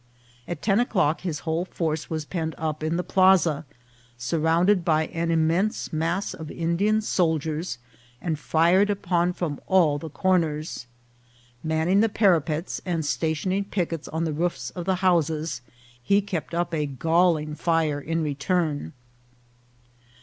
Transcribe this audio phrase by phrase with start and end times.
[0.47, 3.65] At ten o'clock his whole force was penned up in the plaza,
[4.17, 7.77] surrounded by an immense mass of Indian soldiers,
[8.19, 10.87] and fired upon from all the cor ners.
[11.63, 15.61] Manning the parapets and stationing pickets on the roofs of the houses,
[16.01, 18.93] he kept up a galling fire in return.